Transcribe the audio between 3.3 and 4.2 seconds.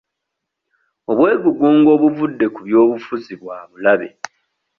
bwa bulabe.